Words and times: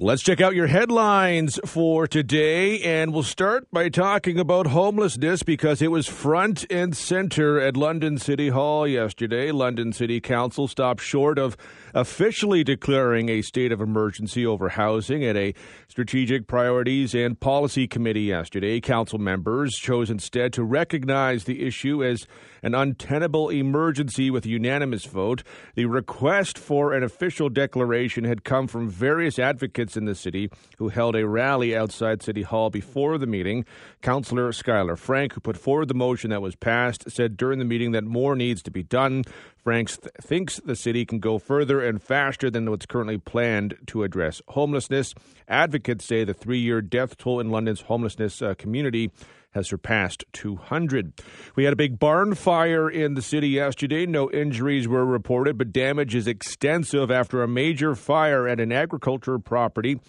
Let's 0.00 0.22
check 0.22 0.40
out 0.40 0.54
your 0.54 0.68
headlines 0.68 1.58
for 1.64 2.06
today, 2.06 2.80
and 2.82 3.12
we'll 3.12 3.24
start 3.24 3.66
by 3.72 3.88
talking 3.88 4.38
about 4.38 4.68
homelessness 4.68 5.42
because 5.42 5.82
it 5.82 5.90
was 5.90 6.06
front 6.06 6.64
and 6.70 6.96
center 6.96 7.58
at 7.58 7.76
London 7.76 8.16
City 8.16 8.50
Hall 8.50 8.86
yesterday. 8.86 9.50
London 9.50 9.92
City 9.92 10.20
Council 10.20 10.68
stopped 10.68 11.00
short 11.00 11.36
of 11.36 11.56
officially 11.94 12.64
declaring 12.64 13.28
a 13.28 13.42
state 13.42 13.72
of 13.72 13.80
emergency 13.80 14.44
over 14.44 14.70
housing 14.70 15.24
at 15.24 15.36
a 15.36 15.54
strategic 15.88 16.46
priorities 16.46 17.14
and 17.14 17.38
policy 17.40 17.86
committee 17.86 18.22
yesterday. 18.22 18.80
Council 18.80 19.18
members 19.18 19.74
chose 19.76 20.10
instead 20.10 20.52
to 20.52 20.64
recognize 20.64 21.44
the 21.44 21.66
issue 21.66 22.04
as 22.04 22.26
an 22.62 22.74
untenable 22.74 23.48
emergency 23.50 24.30
with 24.30 24.44
a 24.44 24.48
unanimous 24.48 25.04
vote. 25.04 25.42
The 25.74 25.86
request 25.86 26.58
for 26.58 26.92
an 26.92 27.02
official 27.02 27.48
declaration 27.48 28.24
had 28.24 28.44
come 28.44 28.66
from 28.66 28.88
various 28.88 29.38
advocates 29.38 29.96
in 29.96 30.04
the 30.04 30.14
city 30.14 30.50
who 30.78 30.88
held 30.88 31.16
a 31.16 31.26
rally 31.26 31.76
outside 31.76 32.22
City 32.22 32.42
Hall 32.42 32.70
before 32.70 33.18
the 33.18 33.26
meeting. 33.26 33.64
Councillor 34.02 34.50
Skylar 34.52 34.98
Franke, 34.98 35.34
who 35.34 35.40
put 35.40 35.56
forward 35.56 35.88
the 35.88 35.94
motion 35.94 36.30
that 36.30 36.42
was 36.42 36.56
passed, 36.56 37.10
said 37.10 37.36
during 37.36 37.58
the 37.58 37.64
meeting 37.64 37.92
that 37.92 38.04
more 38.04 38.34
needs 38.34 38.62
to 38.62 38.70
be 38.70 38.82
done. 38.82 39.24
Franks 39.68 39.98
th- 39.98 40.10
thinks 40.22 40.60
the 40.64 40.74
city 40.74 41.04
can 41.04 41.18
go 41.18 41.38
further 41.38 41.82
and 41.82 42.02
faster 42.02 42.48
than 42.50 42.70
what's 42.70 42.86
currently 42.86 43.18
planned 43.18 43.76
to 43.88 44.02
address 44.02 44.40
homelessness. 44.48 45.12
Advocates 45.46 46.06
say 46.06 46.24
the 46.24 46.32
three 46.32 46.58
year 46.58 46.80
death 46.80 47.18
toll 47.18 47.38
in 47.38 47.50
London's 47.50 47.82
homelessness 47.82 48.40
uh, 48.40 48.54
community 48.56 49.10
has 49.50 49.68
surpassed 49.68 50.24
200. 50.32 51.12
We 51.54 51.64
had 51.64 51.74
a 51.74 51.76
big 51.76 51.98
barn 51.98 52.34
fire 52.34 52.88
in 52.88 53.12
the 53.12 53.20
city 53.20 53.50
yesterday. 53.50 54.06
No 54.06 54.30
injuries 54.30 54.88
were 54.88 55.04
reported, 55.04 55.58
but 55.58 55.70
damage 55.70 56.14
is 56.14 56.26
extensive 56.26 57.10
after 57.10 57.42
a 57.42 57.46
major 57.46 57.94
fire 57.94 58.48
at 58.48 58.60
an 58.60 58.72
agriculture 58.72 59.38
property 59.38 60.00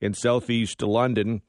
in 0.00 0.14
southeast 0.14 0.80
London. 0.80 1.42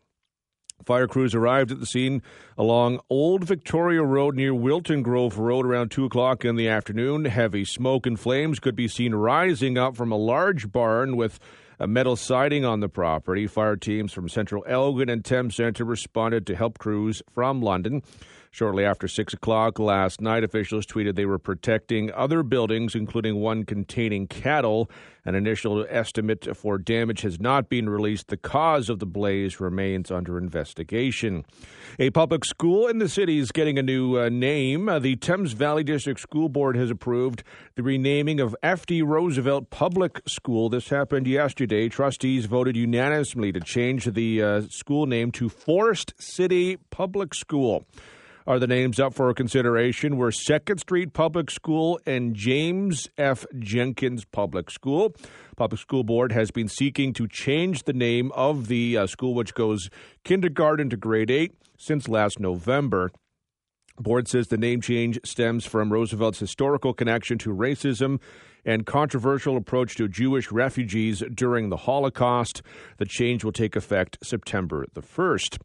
Fire 0.86 1.08
crews 1.08 1.36
arrived 1.36 1.72
at 1.72 1.80
the 1.80 1.86
scene 1.86 2.22
along 2.58 3.00
Old 3.10 3.44
Victoria 3.44 4.04
Road 4.04 4.36
near 4.36 4.54
Wilton 4.54 5.02
Grove 5.02 5.38
Road 5.38 5.66
around 5.66 5.92
2 5.92 6.06
o'clock 6.06 6.46
in 6.46 6.56
the 6.56 6.68
afternoon. 6.68 7.26
Heavy 7.26 7.66
smoke 7.66 8.06
and 8.06 8.20
flames 8.20 8.60
could 8.60 8.76
be 8.76 8.88
seen 8.88 9.14
rising 9.14 9.78
up 9.78 9.96
from 9.96 10.12
a 10.12 10.18
large 10.18 10.72
barn 10.72 11.16
with 11.16 11.40
a 11.80 11.88
metal 11.88 12.16
siding 12.16 12.66
on 12.66 12.80
the 12.80 12.90
property. 12.90 13.48
Fire 13.48 13.76
teams 13.76 14.12
from 14.12 14.28
Central 14.28 14.64
Elgin 14.68 15.10
and 15.10 15.24
Thames 15.24 15.56
Centre 15.56 15.86
responded 15.86 16.46
to 16.48 16.56
help 16.56 16.78
crews 16.78 17.22
from 17.34 17.62
London. 17.62 18.04
Shortly 18.52 18.84
after 18.84 19.08
6 19.08 19.34
o'clock 19.36 19.78
last 19.78 20.22
night, 20.22 20.44
officials 20.44 20.88
tweeted 20.88 21.16
they 21.16 21.26
were 21.26 21.38
protecting 21.38 22.12
other 22.12 22.42
buildings, 22.42 22.96
including 22.96 23.36
one 23.36 23.64
containing 23.64 24.26
cattle. 24.26 24.90
An 25.24 25.36
initial 25.36 25.86
estimate 25.88 26.58
for 26.58 26.80
damage 26.80 27.22
has 27.22 27.40
not 27.40 27.70
been 27.70 27.88
released. 27.88 28.30
The 28.30 28.38
cause 28.38 28.90
of 28.90 28.98
the 28.98 29.06
blaze 29.06 29.60
remains 29.60 30.10
under 30.10 30.40
investigation. 30.40 31.46
A 32.00 32.10
public 32.10 32.44
school 32.44 32.88
in 32.88 32.98
the 32.98 33.08
city 33.08 33.38
is 33.38 33.52
getting 33.52 33.78
a 33.78 33.84
new 33.84 34.18
uh, 34.18 34.30
name. 34.30 34.90
Uh, 34.90 34.98
the 34.98 35.16
Thames 35.18 35.54
Valley 35.54 35.84
District 35.84 36.20
School 36.20 36.50
Board 36.50 36.76
has 36.76 36.90
approved 36.90 37.44
the 37.76 37.84
renaming 37.84 38.40
of 38.40 38.56
F.D. 38.64 39.04
Roosevelt 39.04 39.70
Public 39.70 40.22
School. 40.28 40.70
This 40.70 40.90
happened 40.90 41.28
yesterday. 41.28 41.88
Trustees 41.88 42.46
voted 42.46 42.76
unanimously 42.76 43.52
to 43.52 43.60
change 43.60 44.06
the 44.06 44.42
uh, 44.42 44.62
school 44.70 45.06
name 45.06 45.32
to 45.34 45.50
Forest 45.50 46.16
City 46.18 46.78
Public 46.90 47.36
School 47.36 47.86
are 48.48 48.60
the 48.60 48.68
names 48.68 49.00
up 49.00 49.14
for 49.14 49.34
consideration 49.34 50.18
were 50.18 50.32
Second 50.32 50.80
Street 50.80 51.14
Public 51.14 51.52
School 51.52 52.00
and 52.06 52.36
James 52.36 53.08
F. 53.18 53.46
Jenkins 53.58 54.26
Public 54.26 54.70
School. 54.70 55.14
Public 55.56 55.80
School 55.80 56.04
Board 56.04 56.32
has 56.32 56.52
been 56.52 56.68
seeking 56.68 57.14
to 57.14 57.28
change 57.28 57.84
the 57.84 57.94
name 57.94 58.32
of 58.34 58.68
the 58.68 58.98
uh, 58.98 59.08
school, 59.08 59.34
which 59.34 59.54
goes 59.54 59.90
kindergarten 60.24 60.90
to 60.90 60.98
grade 60.98 61.32
8, 61.32 61.54
since 61.78 62.08
last 62.08 62.40
November. 62.40 63.12
Board 64.00 64.28
says 64.28 64.48
the 64.48 64.58
name 64.58 64.82
change 64.82 65.20
stems 65.26 65.66
from 65.66 65.92
Roosevelt's 65.92 66.40
historical 66.40 66.94
connection 66.94 67.38
to 67.40 67.54
racism 67.54 68.20
and 68.66 68.86
controversial 68.86 69.58
approach 69.58 69.96
to 69.96 70.08
Jewish 70.08 70.52
refugees 70.52 71.24
during 71.34 71.70
the 71.70 71.78
Holocaust. 71.78 72.62
The 72.98 73.06
change 73.06 73.44
will 73.44 73.52
take 73.52 73.76
effect 73.76 74.18
September 74.24 74.86
the 74.94 75.02
1st. 75.02 75.58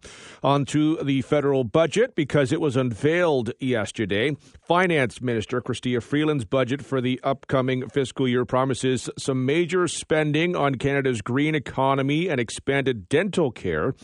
On 0.43 0.65
to 0.67 0.97
the 1.03 1.23
federal 1.23 1.65
budget 1.65 2.15
because 2.15 2.53
it 2.53 2.61
was 2.61 2.77
unveiled 2.77 3.53
yesterday. 3.61 4.37
Finance 4.67 5.21
Minister 5.21 5.61
Chrystia 5.61 6.03
Freeland's 6.03 6.45
budget 6.45 6.85
for 6.85 7.01
the 7.01 7.21
upcoming 7.23 7.89
fiscal 7.89 8.29
year 8.29 8.45
promises 8.45 9.11
some 9.19 9.45
major 9.45 9.89
spending 9.89 10.57
on 10.57 10.77
Canada's 10.77 11.23
green 11.23 11.55
economy 11.55 12.29
and 12.29 12.41
expanded 12.41 13.09
dental 13.09 13.51
care. 13.51 13.95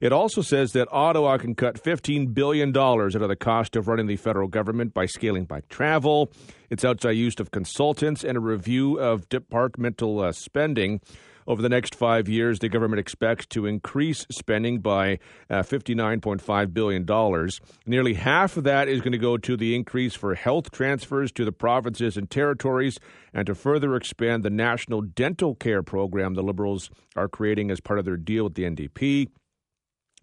It 0.00 0.12
also 0.12 0.42
says 0.42 0.72
that 0.72 0.88
Ottawa 0.92 1.38
can 1.38 1.54
cut 1.54 1.82
$15 1.82 2.34
billion 2.34 2.76
out 2.76 3.14
of 3.14 3.28
the 3.28 3.36
cost 3.36 3.76
of 3.76 3.88
running 3.88 4.06
the 4.06 4.16
federal 4.16 4.48
government 4.48 4.94
by 4.94 5.06
scaling 5.06 5.44
back 5.44 5.68
travel, 5.68 6.30
its 6.70 6.84
outside 6.84 7.12
use 7.12 7.38
of 7.40 7.50
consultants, 7.50 8.24
and 8.24 8.36
a 8.36 8.40
review 8.40 8.98
of 8.98 9.28
departmental 9.28 10.20
uh, 10.20 10.32
spending. 10.32 11.00
Over 11.48 11.62
the 11.62 11.70
next 11.70 11.94
five 11.94 12.28
years, 12.28 12.58
the 12.58 12.68
government 12.68 13.00
expects 13.00 13.46
to 13.46 13.64
increase 13.64 14.26
spending 14.30 14.80
by 14.80 15.18
uh, 15.48 15.62
$59.5 15.62 16.74
billion. 16.74 17.48
Nearly 17.86 18.12
half 18.12 18.58
of 18.58 18.64
that 18.64 18.86
is 18.86 19.00
going 19.00 19.12
to 19.12 19.18
go 19.18 19.38
to 19.38 19.56
the 19.56 19.74
increase 19.74 20.14
for 20.14 20.34
health 20.34 20.70
transfers 20.70 21.32
to 21.32 21.46
the 21.46 21.52
provinces 21.52 22.18
and 22.18 22.28
territories 22.28 23.00
and 23.32 23.46
to 23.46 23.54
further 23.54 23.96
expand 23.96 24.42
the 24.42 24.50
national 24.50 25.00
dental 25.00 25.54
care 25.54 25.82
program 25.82 26.34
the 26.34 26.42
Liberals 26.42 26.90
are 27.16 27.28
creating 27.28 27.70
as 27.70 27.80
part 27.80 27.98
of 27.98 28.04
their 28.04 28.18
deal 28.18 28.44
with 28.44 28.54
the 28.54 28.64
NDP. 28.64 29.28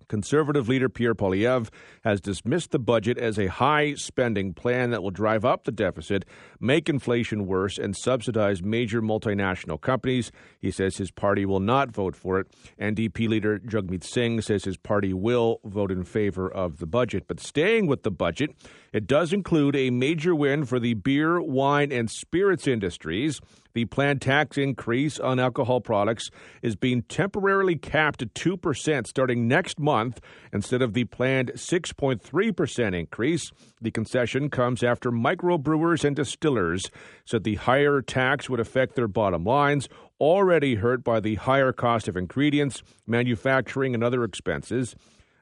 Conservative 0.07 0.67
leader 0.69 0.89
Pierre 0.89 1.15
Poilievre 1.15 1.69
has 2.03 2.21
dismissed 2.21 2.71
the 2.71 2.79
budget 2.79 3.17
as 3.17 3.37
a 3.37 3.47
high 3.47 3.95
spending 3.95 4.53
plan 4.53 4.91
that 4.91 5.03
will 5.03 5.11
drive 5.11 5.45
up 5.45 5.63
the 5.63 5.71
deficit, 5.71 6.25
make 6.59 6.89
inflation 6.89 7.45
worse, 7.45 7.77
and 7.77 7.95
subsidize 7.95 8.61
major 8.61 9.01
multinational 9.01 9.79
companies. 9.79 10.31
He 10.59 10.71
says 10.71 10.97
his 10.97 11.11
party 11.11 11.45
will 11.45 11.59
not 11.59 11.91
vote 11.91 12.15
for 12.15 12.39
it. 12.39 12.47
NDP 12.79 13.27
leader 13.27 13.59
Jagmeet 13.59 14.03
Singh 14.03 14.41
says 14.41 14.63
his 14.63 14.77
party 14.77 15.13
will 15.13 15.59
vote 15.63 15.91
in 15.91 16.03
favor 16.03 16.51
of 16.51 16.79
the 16.79 16.85
budget. 16.85 17.25
But 17.27 17.39
staying 17.39 17.87
with 17.87 18.03
the 18.03 18.11
budget, 18.11 18.51
it 18.95 19.07
does 19.07 19.33
include 19.33 19.75
a 19.75 19.89
major 19.89 20.33
win 20.33 20.63
for 20.63 20.79
the 20.79 20.93
beer, 20.93 21.41
wine, 21.41 21.91
and 21.91 22.09
spirits 22.09 22.65
industries. 22.65 23.41
The 23.73 23.83
planned 23.83 24.21
tax 24.21 24.57
increase 24.57 25.19
on 25.19 25.37
alcohol 25.37 25.81
products 25.81 26.29
is 26.61 26.77
being 26.77 27.01
temporarily 27.01 27.75
capped 27.75 28.21
at 28.21 28.33
2% 28.33 29.05
starting 29.05 29.49
next 29.49 29.81
month 29.81 30.21
instead 30.53 30.81
of 30.81 30.93
the 30.93 31.03
planned 31.03 31.51
6.3% 31.55 32.97
increase. 32.97 33.51
The 33.81 33.91
concession 33.91 34.49
comes 34.49 34.81
after 34.81 35.11
microbrewers 35.11 36.05
and 36.05 36.15
distillers 36.15 36.89
said 37.25 37.43
the 37.43 37.55
higher 37.55 38.01
tax 38.01 38.49
would 38.49 38.61
affect 38.61 38.95
their 38.95 39.09
bottom 39.09 39.43
lines, 39.43 39.89
already 40.21 40.75
hurt 40.75 41.03
by 41.03 41.19
the 41.19 41.35
higher 41.35 41.73
cost 41.73 42.07
of 42.07 42.15
ingredients, 42.15 42.81
manufacturing, 43.05 43.93
and 43.93 44.05
other 44.05 44.23
expenses. 44.23 44.95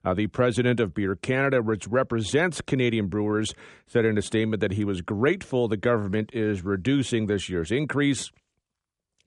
Uh, 0.06 0.14
the 0.14 0.28
president 0.28 0.80
of 0.80 0.94
Beer 0.94 1.16
Canada, 1.16 1.62
which 1.62 1.88
represents 1.88 2.62
Canadian 2.62 3.08
brewers, 3.08 3.53
said 3.88 4.06
in 4.06 4.18
a 4.18 4.22
statement 4.22 4.59
that 4.59 4.74
he 4.74 4.84
was 4.84 5.02
grateful 5.02 5.68
the 5.68 5.78
government 5.78 6.31
is 6.34 6.64
reducing 6.64 7.28
this 7.28 7.50
year's 7.50 7.72
increase. 7.72 8.31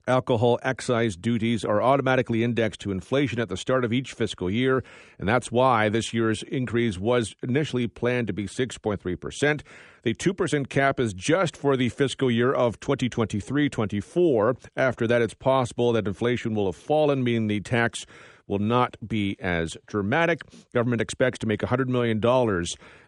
Alcohol 0.07 0.57
excise 0.63 1.17
duties 1.17 1.65
are 1.65 1.81
automatically 1.81 2.41
indexed 2.41 2.79
to 2.79 2.91
inflation 2.91 3.41
at 3.41 3.49
the 3.49 3.57
start 3.57 3.83
of 3.83 3.91
each 3.91 4.13
fiscal 4.13 4.49
year, 4.49 4.81
and 5.19 5.27
that's 5.27 5.51
why 5.51 5.89
this 5.89 6.13
year's 6.13 6.43
increase 6.43 6.97
was 6.97 7.35
initially 7.43 7.87
planned 7.87 8.27
to 8.27 8.33
be 8.33 8.45
6.3%. 8.45 9.61
The 10.03 10.13
2% 10.13 10.69
cap 10.69 11.01
is 11.01 11.13
just 11.13 11.57
for 11.57 11.75
the 11.75 11.89
fiscal 11.89 12.31
year 12.31 12.53
of 12.53 12.79
2023 12.79 13.67
24. 13.67 14.55
After 14.77 15.07
that, 15.07 15.21
it's 15.21 15.33
possible 15.33 15.91
that 15.91 16.07
inflation 16.07 16.55
will 16.55 16.67
have 16.67 16.77
fallen, 16.77 17.21
meaning 17.21 17.47
the 17.47 17.59
tax 17.59 18.05
will 18.47 18.59
not 18.59 18.97
be 19.05 19.37
as 19.39 19.77
dramatic. 19.85 20.41
Government 20.73 21.01
expects 21.01 21.39
to 21.39 21.47
make 21.47 21.61
$100 21.61 21.87
million 21.87 22.19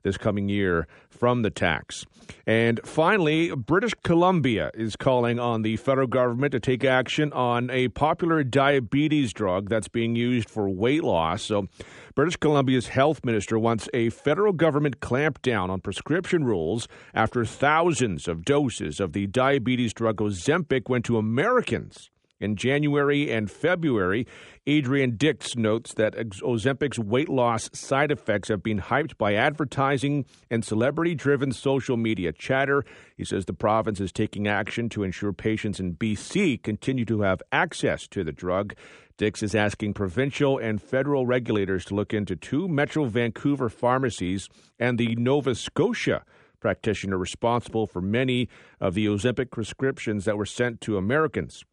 this 0.04 0.18
coming 0.18 0.50
year 0.50 0.88
from 1.10 1.42
the 1.42 1.50
tax. 1.50 2.06
And 2.46 2.80
finally, 2.84 3.54
British 3.56 3.94
Columbia 4.04 4.72
is 4.74 4.96
calling 4.96 5.40
on 5.40 5.62
the 5.62 5.78
federal 5.78 6.08
government 6.08 6.52
to 6.52 6.60
take 6.60 6.84
action 6.84 7.34
on 7.34 7.70
a 7.70 7.88
popular 7.90 8.44
diabetes 8.44 9.34
drug 9.34 9.70
that's 9.70 9.88
being 9.88 10.16
used 10.16 10.50
for 10.50 10.70
weight 10.70 11.04
loss. 11.04 11.44
So, 11.44 11.68
British 12.16 12.36
Columbia's 12.38 12.88
health 12.88 13.24
minister 13.24 13.58
wants 13.58 13.88
a 13.94 14.10
federal 14.10 14.52
government 14.52 15.00
clampdown 15.00 15.70
on 15.70 15.80
prescription 15.80 16.44
rules 16.44 16.88
after 17.14 17.46
thousands 17.46 18.28
of 18.28 18.44
doses 18.44 19.00
of 19.00 19.14
the 19.14 19.28
diabetes 19.28 19.94
drug 19.94 20.18
Ozempic 20.18 20.90
went 20.90 21.06
to 21.06 21.18
Americans 21.18 22.10
In 22.40 22.56
January 22.56 23.30
and 23.30 23.52
February, 23.52 24.26
Adrian 24.66 25.18
Dix 25.18 25.58
notes 25.58 25.94
that 25.96 26.16
Ozempic's 26.16 26.98
weight 26.98 27.28
loss 27.28 27.70
side 27.74 28.12
effects 28.12 28.48
have 28.48 28.64
been 28.64 28.80
hyped 28.80 29.18
by 29.18 29.34
advertising 29.34 30.26
and 30.50 30.64
celebrity 30.64 31.16
driven 31.16 31.52
social 31.52 31.98
media 31.98 32.32
chatter. 32.32 32.86
He 33.18 33.26
says 33.26 33.44
the 33.44 33.54
province 33.54 34.00
is 34.00 34.14
taking 34.14 34.48
action 34.48 34.88
to 34.90 35.04
ensure 35.04 35.34
patients 35.34 35.82
in 35.82 35.96
BC 35.96 36.64
continue 36.64 37.04
to 37.06 37.22
have 37.22 37.42
access 37.52 38.08
to 38.08 38.24
the 38.24 38.32
drug. 38.32 38.74
Dix 39.18 39.44
is 39.44 39.54
asking 39.54 39.96
provincial 39.96 40.58
and 40.58 40.82
federal 40.82 41.26
regulators 41.26 41.84
to 41.86 41.96
look 41.96 42.14
into 42.14 42.38
two 42.38 42.70
Metro 42.70 43.04
Vancouver 43.04 43.68
pharmacies 43.68 44.48
and 44.80 44.98
the 44.98 45.14
Nova 45.18 45.56
Scotia 45.56 46.24
practitioner 46.62 47.18
responsible 47.18 47.86
for 47.86 48.02
many 48.02 48.48
of 48.80 48.94
the 48.94 49.08
Ozempic 49.08 49.52
prescriptions 49.52 50.24
that 50.24 50.38
were 50.38 50.46
sent 50.46 50.80
to 50.82 50.98
Americans. 50.98 51.66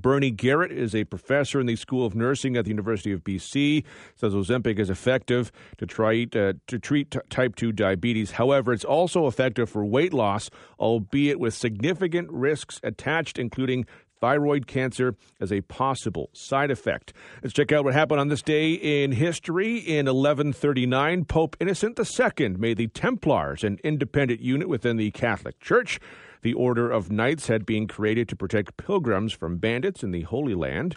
Bernie 0.00 0.30
Garrett 0.30 0.72
is 0.72 0.94
a 0.94 1.04
professor 1.04 1.60
in 1.60 1.66
the 1.66 1.76
School 1.76 2.06
of 2.06 2.14
Nursing 2.14 2.56
at 2.56 2.64
the 2.64 2.70
University 2.70 3.12
of 3.12 3.24
BC. 3.24 3.84
Says 4.16 4.32
Ozempic 4.32 4.78
is 4.78 4.90
effective 4.90 5.52
to 5.78 5.86
try 5.86 6.26
uh, 6.34 6.54
to 6.66 6.78
treat 6.78 7.10
t- 7.10 7.20
type 7.30 7.56
2 7.56 7.72
diabetes. 7.72 8.32
However, 8.32 8.72
it's 8.72 8.84
also 8.84 9.26
effective 9.26 9.68
for 9.68 9.84
weight 9.84 10.12
loss, 10.14 10.50
albeit 10.78 11.40
with 11.40 11.54
significant 11.54 12.30
risks 12.30 12.80
attached, 12.82 13.38
including 13.38 13.86
thyroid 14.20 14.66
cancer 14.66 15.14
as 15.40 15.52
a 15.52 15.60
possible 15.62 16.30
side 16.32 16.70
effect. 16.70 17.12
Let's 17.42 17.54
check 17.54 17.72
out 17.72 17.84
what 17.84 17.94
happened 17.94 18.20
on 18.20 18.28
this 18.28 18.42
day 18.42 18.72
in 18.72 19.12
history. 19.12 19.78
In 19.78 20.06
1139, 20.06 21.24
Pope 21.24 21.56
Innocent 21.60 21.98
II 21.98 22.48
made 22.50 22.76
the 22.76 22.88
Templars 22.88 23.64
an 23.64 23.78
independent 23.84 24.40
unit 24.40 24.68
within 24.68 24.96
the 24.96 25.10
Catholic 25.10 25.58
Church. 25.60 26.00
The 26.42 26.54
Order 26.54 26.90
of 26.90 27.10
Knights 27.10 27.48
had 27.48 27.66
been 27.66 27.88
created 27.88 28.28
to 28.28 28.36
protect 28.36 28.76
pilgrims 28.76 29.32
from 29.32 29.58
bandits 29.58 30.02
in 30.02 30.12
the 30.12 30.22
Holy 30.22 30.54
Land. 30.54 30.96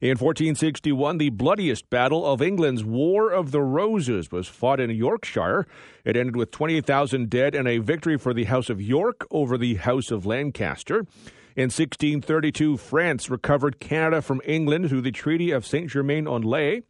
In 0.00 0.10
1461, 0.10 1.18
the 1.18 1.30
bloodiest 1.30 1.90
battle 1.90 2.24
of 2.24 2.40
England's 2.40 2.84
War 2.84 3.32
of 3.32 3.50
the 3.50 3.60
Roses 3.60 4.30
was 4.30 4.46
fought 4.46 4.78
in 4.78 4.90
Yorkshire. 4.90 5.66
It 6.04 6.16
ended 6.16 6.36
with 6.36 6.52
28,000 6.52 7.28
dead 7.28 7.56
and 7.56 7.66
a 7.66 7.78
victory 7.78 8.16
for 8.16 8.32
the 8.32 8.44
House 8.44 8.70
of 8.70 8.80
York 8.80 9.26
over 9.32 9.58
the 9.58 9.74
House 9.74 10.12
of 10.12 10.24
Lancaster. 10.24 11.04
In 11.58 11.70
1632, 11.70 12.76
France 12.76 13.28
recovered 13.28 13.80
Canada 13.80 14.22
from 14.22 14.40
England 14.44 14.88
through 14.88 15.00
the 15.00 15.10
Treaty 15.10 15.50
of 15.50 15.66
Saint 15.66 15.90
Germain 15.90 16.28
en 16.28 16.42
Laye. 16.42 16.82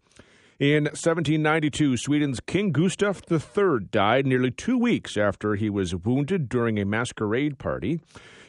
In 0.59 0.85
1792, 0.85 1.97
Sweden's 1.97 2.41
King 2.41 2.71
Gustav 2.73 3.23
III 3.33 3.87
died 3.91 4.27
nearly 4.27 4.51
two 4.51 4.77
weeks 4.77 5.17
after 5.17 5.55
he 5.55 5.71
was 5.71 5.97
wounded 5.97 6.51
during 6.51 6.79
a 6.79 6.85
masquerade 6.85 7.59
party. 7.59 7.93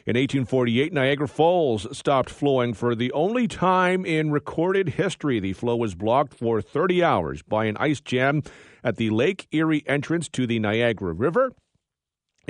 In 0.04 0.14
1848, 0.14 0.92
Niagara 0.92 1.26
Falls 1.26 1.86
stopped 1.96 2.28
flowing 2.28 2.74
for 2.74 2.94
the 2.94 3.10
only 3.12 3.48
time 3.48 4.04
in 4.04 4.30
recorded 4.30 4.90
history. 4.90 5.40
The 5.40 5.54
flow 5.54 5.76
was 5.76 5.94
blocked 5.94 6.34
for 6.34 6.60
30 6.60 7.02
hours 7.02 7.40
by 7.40 7.64
an 7.64 7.78
ice 7.78 8.02
jam 8.02 8.42
at 8.84 8.96
the 8.96 9.08
Lake 9.08 9.48
Erie 9.52 9.84
entrance 9.86 10.28
to 10.28 10.46
the 10.46 10.58
Niagara 10.58 11.14
River. 11.14 11.52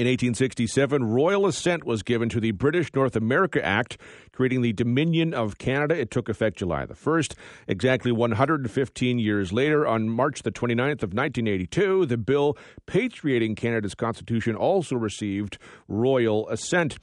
In 0.00 0.06
1867, 0.06 1.04
royal 1.04 1.46
assent 1.46 1.84
was 1.84 2.02
given 2.02 2.30
to 2.30 2.40
the 2.40 2.52
British 2.52 2.94
North 2.94 3.16
America 3.16 3.62
Act, 3.62 3.98
creating 4.32 4.62
the 4.62 4.72
Dominion 4.72 5.34
of 5.34 5.58
Canada. 5.58 5.94
It 5.94 6.10
took 6.10 6.30
effect 6.30 6.56
July 6.56 6.86
the 6.86 6.94
1st. 6.94 7.34
Exactly 7.68 8.10
115 8.10 9.18
years 9.18 9.52
later, 9.52 9.86
on 9.86 10.08
March 10.08 10.42
the 10.42 10.50
29th 10.50 11.02
of 11.02 11.12
1982, 11.12 12.06
the 12.06 12.16
bill 12.16 12.56
patriating 12.86 13.54
Canada's 13.54 13.94
constitution 13.94 14.56
also 14.56 14.96
received 14.96 15.58
royal 15.86 16.48
assent. 16.48 16.94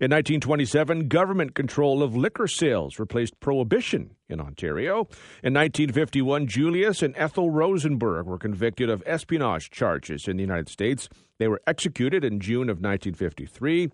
In 0.00 0.10
1927, 0.10 1.08
government 1.08 1.54
control 1.54 2.02
of 2.02 2.16
liquor 2.16 2.46
sales 2.46 2.98
replaced 2.98 3.38
prohibition 3.38 4.15
in 4.28 4.40
Ontario. 4.40 5.08
In 5.42 5.54
1951, 5.54 6.46
Julius 6.46 7.02
and 7.02 7.14
Ethel 7.16 7.50
Rosenberg 7.50 8.26
were 8.26 8.38
convicted 8.38 8.90
of 8.90 9.02
espionage 9.06 9.70
charges 9.70 10.28
in 10.28 10.36
the 10.36 10.42
United 10.42 10.68
States. 10.68 11.08
They 11.38 11.48
were 11.48 11.60
executed 11.66 12.24
in 12.24 12.40
June 12.40 12.68
of 12.68 12.78
1953. 12.78 13.90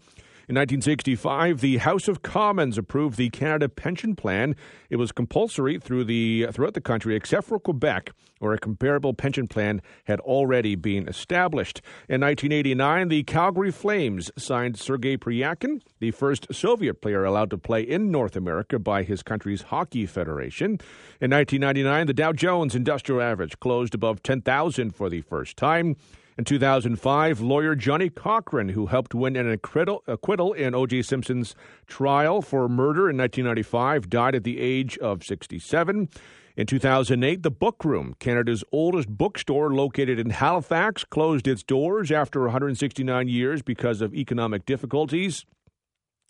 In 0.53 0.57
1965, 0.57 1.63
the 1.63 1.79
House 1.79 2.09
of 2.09 2.21
Commons 2.21 2.77
approved 2.77 3.17
the 3.17 3.31
Canada 3.31 3.71
Pension 3.71 4.15
Plan. 4.15 4.55
It 4.91 4.97
was 4.97 5.11
compulsory 5.11 5.79
through 5.79 6.05
the, 6.05 6.49
throughout 6.53 6.75
the 6.75 6.83
country, 6.83 7.17
except 7.17 7.47
for 7.47 7.59
Quebec, 7.59 8.11
where 8.39 8.53
a 8.53 8.59
comparable 8.59 9.15
pension 9.15 9.49
plan 9.49 9.81
had 10.05 10.21
already 10.21 10.75
been 10.75 11.09
established. 11.09 11.81
In 12.07 12.21
1989, 12.21 13.09
the 13.09 13.23
Calgary 13.23 13.71
Flames 13.71 14.31
signed 14.37 14.79
Sergei 14.79 15.17
Pryakin, 15.17 15.81
the 16.01 16.11
first 16.11 16.47
Soviet 16.53 17.01
player 17.01 17.25
allowed 17.25 17.49
to 17.49 17.57
play 17.57 17.81
in 17.81 18.11
North 18.11 18.37
America 18.37 18.79
by 18.79 19.05
his 19.05 19.23
country's 19.23 19.63
hockey 19.63 20.05
federation. 20.05 20.73
In 21.19 21.31
1999, 21.31 22.09
the 22.09 22.13
Dow 22.13 22.35
Jones 22.35 22.75
Industrial 22.75 23.23
Average 23.23 23.59
closed 23.59 23.95
above 23.95 24.23
10,000 24.23 24.95
for 24.95 25.09
the 25.09 25.23
first 25.23 25.57
time. 25.57 25.97
In 26.39 26.45
2005, 26.45 27.41
lawyer 27.43 27.75
Johnnie 27.75 28.09
Cochran, 28.09 28.71
who 28.71 28.87
helped 28.87 29.15
win 29.15 29.37
an 29.37 29.51
acquittal, 29.51 30.03
acquittal 30.07 30.55
in 30.55 30.75
O.J. 30.75 31.03
Simpson's 31.03 31.55
trial 31.87 32.41
for 32.41 32.71
murder 32.71 33.11
in 33.11 33.19
1995, 33.19 34.09
died 34.09 34.35
at 34.35 34.43
the 34.43 34.59
age 34.59 34.97
of 34.99 35.23
67. 35.23 36.09
In 36.57 36.67
2008, 36.67 37.43
the 37.43 37.51
Book 37.51 37.85
Room, 37.85 38.15
Canada's 38.19 38.65
oldest 38.73 39.09
bookstore 39.09 39.75
located 39.75 40.19
in 40.19 40.31
Halifax, 40.31 41.05
closed 41.05 41.47
its 41.47 41.63
doors 41.63 42.11
after 42.11 42.41
169 42.43 43.29
years 43.29 43.61
because 43.61 44.01
of 44.01 44.15
economic 44.15 44.65
difficulties. 44.65 45.45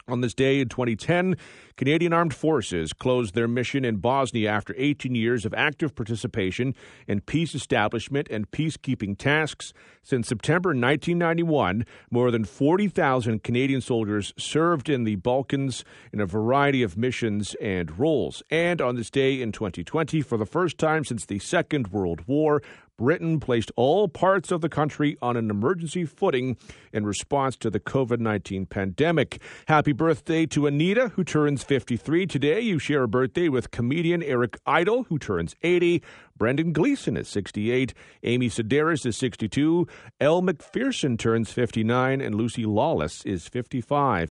On 0.08 0.20
this 0.20 0.34
day 0.34 0.60
in 0.60 0.69
2010, 0.69 1.37
Canadian 1.76 2.12
Armed 2.12 2.34
Forces 2.34 2.93
closed 2.93 3.34
their 3.34 3.46
mission 3.46 3.84
in 3.84 3.96
Bosnia 3.96 4.50
after 4.50 4.75
18 4.76 5.14
years 5.14 5.44
of 5.44 5.54
active 5.54 5.94
participation 5.94 6.75
in 7.06 7.20
peace 7.20 7.54
establishment 7.54 8.26
and 8.28 8.50
peacekeeping 8.50 9.16
tasks. 9.16 9.72
Since 10.02 10.28
September 10.28 10.70
1991, 10.70 11.87
more 12.10 12.31
than 12.32 12.44
40,000 12.44 13.44
Canadian 13.44 13.81
soldiers 13.81 14.34
served 14.37 14.88
in 14.88 15.04
the 15.04 15.16
Balkans 15.16 15.84
in 16.12 16.20
a 16.20 16.26
variety 16.26 16.82
of 16.82 16.96
missions 16.96 17.55
and 17.60 17.98
roles. 17.98 18.43
And 18.50 18.81
on 18.81 18.96
this 18.96 19.10
day 19.10 19.40
in 19.40 19.52
2020, 19.52 20.20
for 20.22 20.37
the 20.37 20.46
first 20.46 20.78
time 20.78 21.05
since 21.05 21.25
the 21.25 21.38
Second 21.38 21.88
World 21.88 22.26
War, 22.26 22.60
Britain 23.02 23.40
placed 23.40 23.72
all 23.75 24.06
parts 24.06 24.52
of 24.52 24.60
the 24.60 24.69
country 24.69 25.19
on 25.20 25.37
an 25.37 25.50
emergency 25.50 26.04
footing 26.04 26.56
in 26.93 27.04
response 27.04 27.56
to 27.56 27.69
the 27.69 27.81
COVID 27.81 28.20
19 28.20 28.66
pandemic. 28.66 29.43
Happy 29.66 29.90
birthday 29.90 30.46
to 30.46 30.69
Anita, 30.69 31.08
who 31.08 31.25
turns 31.25 31.64
53 31.64 32.26
today. 32.26 32.60
You 32.60 32.78
share 32.78 33.02
a 33.02 33.08
birthday 33.08 33.49
with 33.49 33.72
comedian 33.72 34.22
Eric 34.22 34.56
Idle, 34.66 35.02
who 35.08 35.19
turns 35.19 35.56
80. 35.62 36.00
Brendan 36.38 36.72
Gleeson 36.72 37.16
is 37.16 37.28
68. 37.28 37.93
Amy 38.22 38.49
Sedaris 38.49 39.05
is 39.05 39.16
62. 39.16 39.88
Elle 40.20 40.43
Macpherson 40.43 41.16
turns 41.16 41.50
59. 41.52 42.20
And 42.20 42.37
Lucy 42.37 42.64
Lawless 42.64 43.26
is 43.26 43.48
55. 43.48 44.31